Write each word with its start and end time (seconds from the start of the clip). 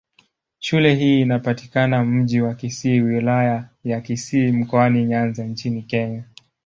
Shule 0.59 0.95
hii 0.95 1.21
inapatikana 1.21 1.97
katika 1.97 2.11
Mji 2.11 2.41
wa 2.41 2.53
Kisii, 2.55 3.01
Wilaya 3.01 3.69
ya 3.83 4.01
Kisii, 4.01 4.51
Mkoani 4.51 5.05
Nyanza 5.05 5.43
nchini 5.45 5.81
Kenya. 5.83 6.23